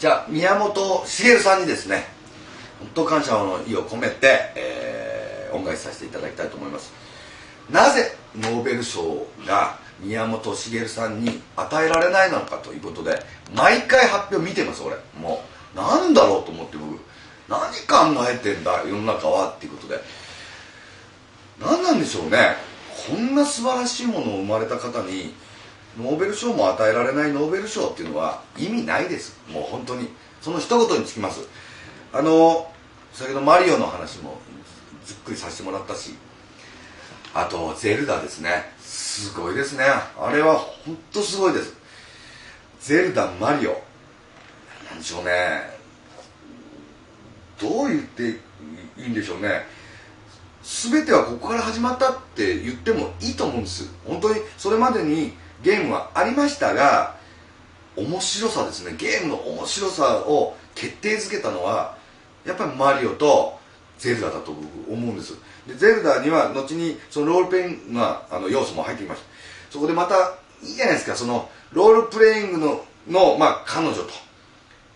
[0.00, 2.06] じゃあ宮本茂さんにですね
[2.78, 6.90] 本当感謝の意を込めて、えー、恩返しさせていただきたいと思います。
[7.70, 13.22] なぜノーベル賞が宮本茂さんに与えられないのかということで
[13.54, 14.96] 毎回発表見てます俺。
[15.20, 15.44] も
[15.74, 16.98] うなんだろうと思って僕。
[17.46, 17.60] 何
[18.14, 20.00] 考えてんだ世の中はっていうことで。
[21.60, 22.56] 何なんでしょうね。
[23.06, 25.34] こんな素晴らしいものを生まれた方に
[26.00, 29.38] ノーベル賞も与えられないノーベル賞っていうのは意味ないです。
[29.50, 30.08] もう本当に。
[30.40, 31.40] その一言につきます。
[32.12, 32.70] あの
[33.12, 34.38] 先ほどマリオの話も
[35.04, 36.14] ずっくりさせてもらったし。
[37.32, 38.72] あとゼルダですね。
[38.80, 39.84] すごいですね。
[40.18, 41.74] あれは本当すごいです。
[42.80, 43.70] ゼルダマリオ。
[44.90, 45.78] なんでしょうね。
[47.60, 48.30] どう言って
[48.96, 49.66] いいんでしょうね。
[50.62, 53.88] 全てはここから始まったって言ってもいいと思うんです。
[54.06, 55.32] 本当にそれまでに
[55.62, 57.16] ゲームはありましたが
[57.96, 58.94] 面白さですね。
[58.96, 61.96] ゲームの面白さを決定づけたのは
[62.46, 63.58] やっぱりマリオと
[63.98, 65.34] ゼルダだと僕思うんです。
[65.66, 69.28] でゼルダには後にそのロールプレイングなあの要素も入ってきました。
[69.70, 71.14] そこでまたいいじゃないですか。
[71.14, 74.10] そのロールプレイングのの、まあ、彼女と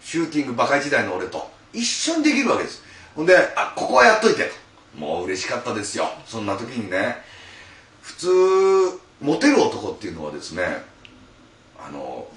[0.00, 2.82] シューティングバカ時代の俺と一緒にできるわけです。
[3.14, 4.98] ほんであここはやっといてと。
[4.98, 6.08] もう嬉しかったですよ。
[6.26, 7.16] そんな時にね。
[8.00, 8.28] 普通
[9.24, 10.62] モテる男っていうのはですね
[11.78, 12.28] あの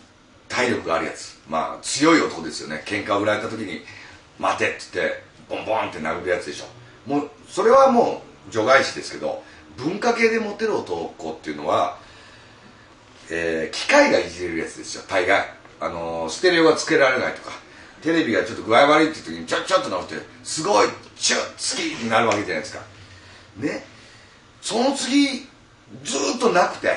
[0.48, 1.38] 体力があるやつ。
[1.50, 2.82] まあ強い男ですよね。
[2.86, 3.82] 喧嘩を売られた時に
[4.40, 6.66] 「待て」っつってボンボンって殴るやつでしょ。
[7.06, 9.44] もうそれはもう除外視ですけど
[9.76, 11.98] 文化系でモテる男っていうのは、
[13.30, 15.04] えー、機械がいじれるやつですよ。
[15.10, 15.46] 大概。
[15.82, 17.52] あのステレオがつけられないとか。
[18.02, 22.80] テレビがちょっと具合悪いっていう時にちょちょっと直してすごいチュッ次になるわけじゃないですか。
[23.58, 23.84] ね。
[24.62, 25.48] その次
[26.04, 26.90] ずっとなくて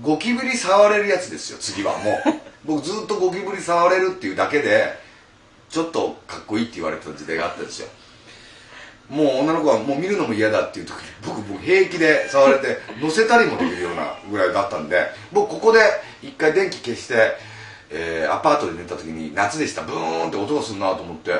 [0.00, 2.40] ゴキブリ触れるやつですよ次はもう。
[2.64, 4.98] 僕ずっとゴキブリ触れるっていうだけで
[5.68, 7.88] ちょっとかっこいいって言われてた時代があったんですよ。
[9.10, 15.80] もう女の子はもう見るのも嫌だっていう時に僕僕平気で触れて乗せたりもできるようなぐらいだったんで僕ここで
[16.22, 17.36] 一回電気消して、
[17.90, 19.82] えー、アパートで寝た時に夏でした。
[19.82, 21.32] ブーンって音がするなと思って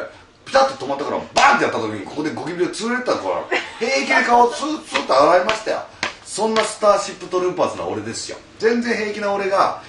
[0.44, 3.44] ピタッと止まったからバンってやった時にここでゴキブリが潰れてたから
[3.78, 5.86] 平気で顔スーッスーッと洗いましたよ
[6.32, 8.38] そんなスターシップトルーパーズな俺ですよ。
[8.58, 9.82] 全然平気な俺が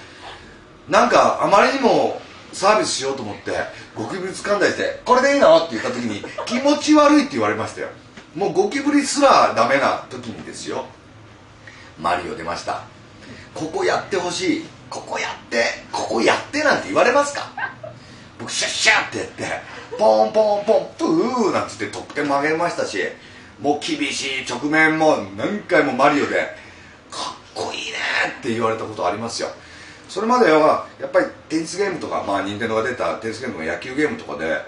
[0.90, 2.20] なんかあまりにも
[2.52, 3.52] サービスしようと思って
[3.96, 7.88] ゴキブリ掴んだりして「これでいいの?」って言った時に「気持ち悪い」って言われましたよ。
[8.34, 10.84] もうゴキブリすらダメな時にですよ。
[11.98, 12.82] マリオ出ました。
[13.54, 14.66] ここやってほしい。
[14.90, 17.48] ここやってここやってなんて言われますか？
[18.38, 19.62] 僕シャッシャッってやって
[19.98, 23.02] ポンポンポンプーなんつって得点も上げましたし
[23.60, 26.34] もう厳しい直面も何回もマリオで
[27.10, 27.98] かっこいいね
[28.38, 29.48] って言われたことありますよ。
[30.08, 34.60] それまではやっぱりテニスゲームとかまあ任天堂が出たテニスゲームとか野球ゲームとかで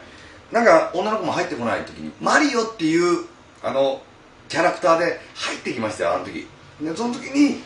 [0.50, 3.26] なんか女の子も入ってこない時にマリオっていう
[3.62, 4.00] あの
[4.48, 6.46] キャラクターで入ってきましたよあの時。
[6.80, 7.62] でその時に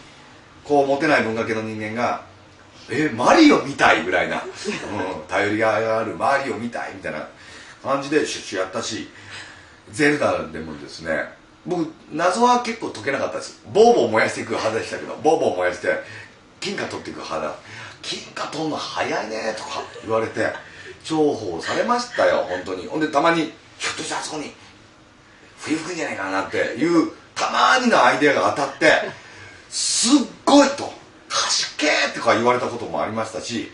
[0.65, 2.23] こうモテない文化系の人間が
[2.91, 4.47] えマリオみたいぐらいな、う
[5.19, 7.29] ん、頼りがいがあるマリオみたいみたいな
[7.83, 9.09] 感じでシュッシュやったし
[9.93, 11.25] ゼルダでもですね
[11.67, 13.61] 僕謎は結構解けなかったです。
[13.73, 15.89] ボーボー燃やしていく派でしたけどボーボー燃やして
[16.59, 17.55] 金貨取っていく派だ。
[18.03, 20.47] 金貨取るの早いねとか言われて
[21.05, 22.87] 重宝されましたよ本当に。
[22.87, 24.53] ほんでたまにひょっとしてあそこに
[25.59, 28.93] 冬服じゃないかなっていうたまにのアイデアが当たって
[29.69, 30.91] すっごいと
[31.29, 33.71] 貸しけとか言われたこともありましたし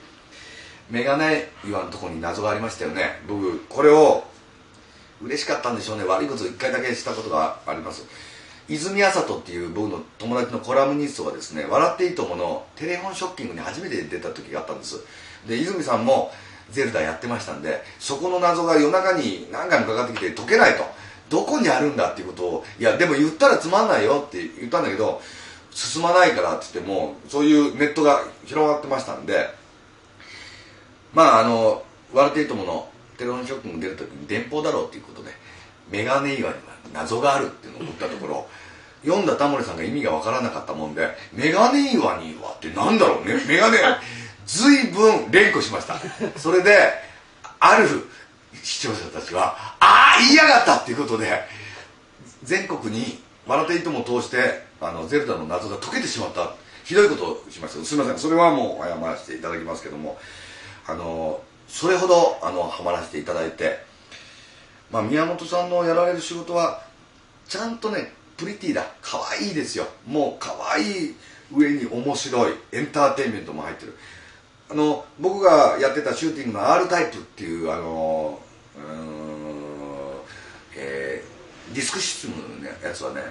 [0.90, 3.20] メガネ岩のところに謎がありましたよね。
[3.28, 4.24] 僕これを
[5.36, 8.04] 嬉しかったんでしょうね悪いことを1回だけしたことがあります
[8.68, 14.98] 泉麻人っていう僕の友達のコラムニストがですね「笑っていいとも!」のテレフォンショッキングに初めて出た時があったんです
[15.46, 16.32] で泉さんも
[16.70, 20.84] ゼルダやってましたんでそこの謎が夜中に何回もかかってきて解けないと
[21.28, 25.20] どこにあるんだっていうことをいやでも言ったらつまんないよって言ったんだけど
[25.70, 29.50] 進まないからって言ってもそういうネットが広がってましたんで
[31.12, 35.30] まああの「笑っていいとも!」のテレフォンショッキング出る時に電報だろうっていうことで
[35.90, 36.54] メガネ岩には
[36.92, 38.46] 謎があるっていうのを思ったところ
[39.04, 43.34] 読んだタモリさんが意味が分からなかったもんでメガネ岩にはってなんだろうね？
[43.46, 43.78] メガネ
[44.46, 45.98] 随分連呼しました。
[46.38, 46.76] それで
[47.60, 47.88] ある
[48.62, 51.42] 視聴者たちは「ああ言いやがった!」っていうことで
[52.42, 56.54] 全国に「笑っていいとも」通してあのゼルダの謎が解けてしまった。
[56.84, 57.84] ひどいことをしました。
[57.84, 58.18] すみません。
[58.18, 60.16] それはもう謝らせていただきますけども
[60.86, 63.84] あのそれほどあのハマらせていただいて
[64.90, 66.82] まあ、宮本さんのやられる仕事は
[67.48, 68.84] ちゃんとねプリティだ。
[69.00, 69.86] 可愛いですよ。
[70.06, 71.16] もう可愛い
[71.52, 72.52] 上に面白い。
[72.72, 73.96] エンターテインメントも入ってる。
[74.70, 78.38] あの僕がやってたシューティングの R タイプっていうあの
[78.76, 78.80] う、
[80.76, 83.22] えーディスクシステムのやつはね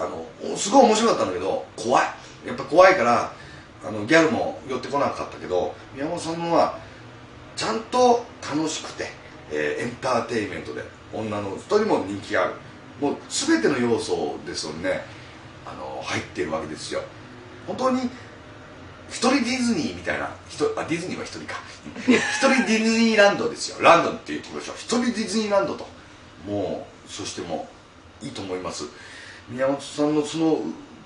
[0.00, 2.04] あのすごい面白かったんだけど怖い。
[2.46, 3.32] やっぱ怖いから
[3.84, 6.78] あのギャルも寄ってこなかったけど宮本さんのは
[7.56, 9.06] ちゃんと楽しくて、
[9.50, 12.54] えーエンターテインメントで女の人にも人気がある。
[13.00, 15.04] もう全ての要素ですよね。
[15.66, 17.02] あの入っているわけですよ。
[17.66, 18.08] 本当に
[19.08, 21.60] 一人ディズニーみたいな人あディズニーは一人か。
[22.08, 23.82] 一人ディズニーランドですよ。
[23.82, 24.74] ランドって言ってみましょ。
[24.74, 25.86] 一人ディズニーランドと。
[26.46, 27.68] もうそしても
[28.22, 28.84] ういいと思います。
[29.48, 30.60] 宮本さんのその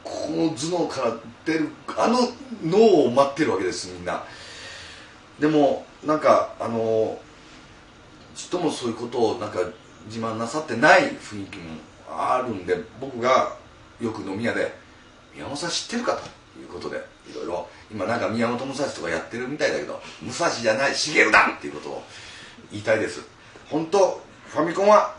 [0.04, 2.18] この頭脳から出るあの
[2.64, 4.24] 脳を待ってるわけですみんな。
[5.38, 7.18] でもなんかあの
[8.34, 9.58] ちっともそういうことをなんか
[10.06, 11.64] 自慢なさってない雰囲気も
[12.10, 13.56] あるんで僕が
[14.00, 14.74] よく飲み屋で
[15.34, 16.14] 「宮本さん知ってるか?」
[16.54, 22.02] ということでいろいろ今なんか宮本武蔵とかやってるみたいだけど武蔵じゃない茂だっていうことを
[22.70, 23.22] 言いたいです
[23.68, 25.14] 本当ファミコンは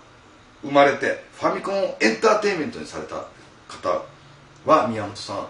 [0.61, 3.25] 生まれてファミコンをエンターテインメントにされた
[3.67, 4.01] 方
[4.65, 5.47] は宮本さん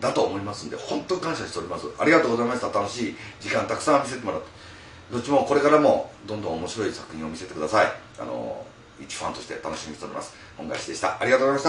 [0.00, 1.86] だと思いますんで本当に感謝しております。
[1.98, 4.48] ありがとうございました楽しい時間たくさん見せてもらって
[5.12, 7.92] どっちもこれからもどんどん面白い作品を見せてください。
[8.18, 8.64] あの
[9.00, 10.34] 一ファンとして楽しみにしております。
[10.58, 11.20] 恩返しでした。
[11.20, 11.68] ありがとうございました。